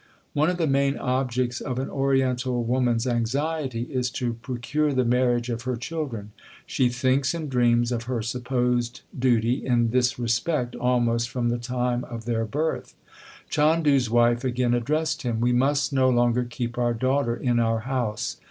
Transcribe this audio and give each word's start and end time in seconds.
One 0.33 0.49
of 0.49 0.57
the 0.57 0.65
main 0.65 0.97
objects 0.97 1.61
of 1.61 1.77
an 1.77 1.87
Oriental 1.87 2.63
woman 2.63 2.95
s 2.95 3.05
anxiety 3.05 3.83
is 3.83 4.09
to 4.13 4.33
procure 4.33 4.93
the 4.93 5.05
marriage 5.05 5.47
of 5.49 5.61
her 5.61 5.75
children. 5.75 6.31
She 6.65 6.89
thinks 6.89 7.35
and 7.35 7.51
dreams 7.51 7.91
of 7.91 8.05
her 8.05 8.23
supposed 8.23 9.01
duty 9.19 9.63
in 9.63 9.91
this 9.91 10.17
respect 10.17 10.75
almost 10.75 11.29
from 11.29 11.49
the 11.49 11.59
time 11.59 12.03
of 12.05 12.25
their 12.25 12.45
birth. 12.45 12.95
Chandu 13.51 13.95
s 13.97 14.09
wife 14.09 14.43
again 14.43 14.73
addressed 14.73 15.21
him: 15.21 15.39
We 15.39 15.51
must 15.53 15.93
no 15.93 16.09
longer 16.09 16.45
keep 16.45 16.79
our 16.79 16.95
daughter 16.95 17.35
in 17.35 17.59
our 17.59 17.81
house. 17.81 18.37